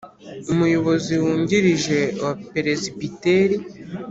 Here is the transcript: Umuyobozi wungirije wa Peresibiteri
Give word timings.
Umuyobozi 0.51 1.13
wungirije 1.23 1.99
wa 2.23 2.31
Peresibiteri 2.53 3.55